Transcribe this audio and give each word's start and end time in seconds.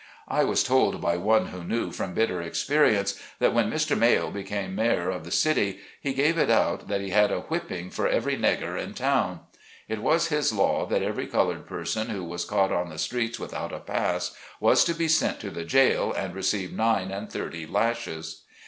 I 0.27 0.43
was 0.43 0.63
told 0.63 0.99
by 0.99 1.17
one 1.17 1.49
who 1.49 1.63
knew 1.63 1.91
from 1.91 2.15
bitter 2.15 2.39
experi 2.41 2.97
ence, 2.97 3.21
that 3.37 3.53
when 3.53 3.69
Mr. 3.69 3.95
Mayo 3.95 4.31
became 4.31 4.73
mayor 4.73 5.11
of 5.11 5.23
the 5.25 5.29
city 5.29 5.77
he 6.01 6.11
gave 6.15 6.39
it 6.39 6.49
out, 6.49 6.87
that 6.87 7.01
he 7.01 7.11
had 7.11 7.31
a 7.31 7.41
whipping 7.41 7.91
for" 7.91 8.07
every, 8.09 8.35
negger 8.35 8.83
in 8.83 8.95
town" 8.95 9.41
It 9.87 10.01
was 10.01 10.29
his 10.29 10.51
law 10.51 10.87
that 10.87 11.03
every 11.03 11.27
colored 11.27 11.67
person 11.67 12.09
who 12.09 12.23
was 12.23 12.45
caught 12.45 12.71
on 12.71 12.89
the 12.89 12.97
streets 12.97 13.39
with 13.39 13.53
out 13.53 13.71
a 13.71 13.77
pass, 13.79 14.35
was 14.59 14.83
to 14.85 14.95
be 14.95 15.07
sent 15.07 15.39
to 15.41 15.51
the 15.51 15.65
jail 15.65 16.11
and 16.17 16.33
receive 16.33 16.73
nine 16.73 17.11
and 17.11 17.31
thirty 17.31 17.67
lashes. 17.67 18.41